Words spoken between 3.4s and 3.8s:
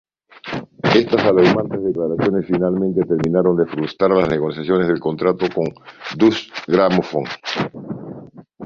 de